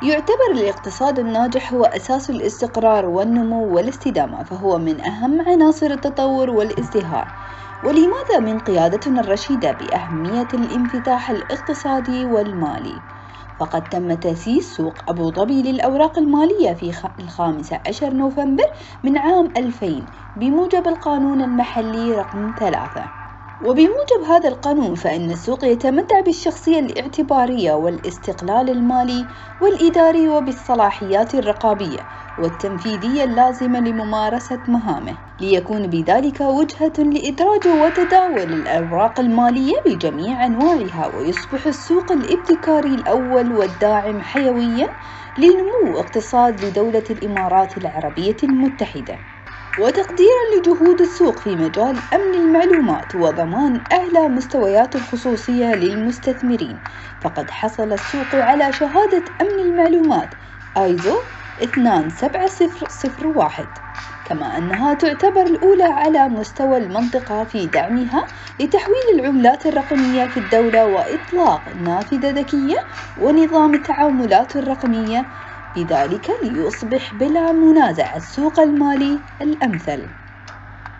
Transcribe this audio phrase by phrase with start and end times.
[0.00, 7.32] يعتبر الاقتصاد الناجح هو أساس الاستقرار والنمو والاستدامة فهو من أهم عناصر التطور والازدهار.
[7.82, 13.02] ولماذا من قيادتنا الرشيدة بأهمية الانفتاح الاقتصادي والمالي؟
[13.58, 18.66] فقد تم تأسيس سوق أبو ظبي للأوراق المالية في الخامس عشر نوفمبر
[19.02, 20.06] من عام 2000
[20.36, 23.17] بموجب القانون المحلي رقم ثلاثة.
[23.60, 29.28] وبموجب هذا القانون فإن السوق يتمتع بالشخصية الاعتبارية والاستقلال المالي
[29.60, 35.16] والإداري وبالصلاحيات الرقابية والتنفيذية اللازمة لممارسة مهامه.
[35.40, 44.96] ليكون بذلك وجهة لإدراج وتداول الأوراق المالية بجميع أنواعها ويصبح السوق الابتكاري الأول والداعم حيويا
[45.38, 49.37] لنمو اقتصاد لدولة الإمارات العربية المتحدة.
[49.78, 56.82] وتقديرا لجهود السوق في مجال أمن المعلومات وضمان أعلى مستويات الخصوصية للمستثمرين.
[57.20, 60.34] فقد حصل السوق على شهادة أمن المعلومات
[60.76, 61.24] آيزو
[61.58, 63.68] 27001
[64.24, 68.26] كما أنها تعتبر الأولى على مستوى المنطقة في دعمها
[68.60, 75.26] لتحويل العملات الرقمية في الدولة وإطلاق نافذة ذكية ونظام التعاملات الرقمية
[75.84, 80.14] بذلك ليصبح بلا منازع السوق المالي الأمثل.